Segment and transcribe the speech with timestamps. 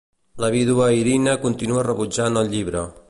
[0.43, 2.87] La vídua Irina continua rebutjant el llibre.